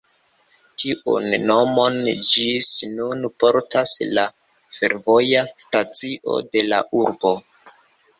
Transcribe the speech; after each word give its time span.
Tiun 0.83 1.25
nomon 1.49 1.99
ĝis 2.29 2.69
nun 2.93 3.21
portas 3.43 3.93
la 4.19 4.23
fervoja 4.79 5.43
stacio 5.65 6.39
de 6.57 6.65
la 6.71 6.81
urbo. 7.03 7.35